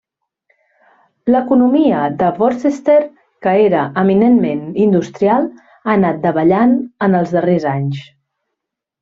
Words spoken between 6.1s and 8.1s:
davallant en els darrers anys.